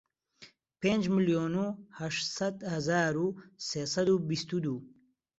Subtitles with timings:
[0.81, 1.67] پێنج ملیۆن و
[1.99, 3.27] هەشت سەد هەزار و
[3.67, 4.79] سێ سەد و بیست و دوو